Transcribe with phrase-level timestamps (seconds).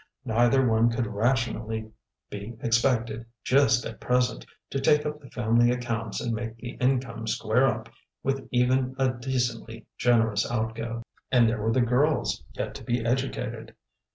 [0.25, 1.91] Neither one could rationally
[2.31, 7.27] be expected, "just at present," to take up the family accounts and make the income
[7.27, 7.87] square up
[8.23, 11.03] with even a decently generous outgo.
[11.31, 13.75] And there were the girls yet to be educated.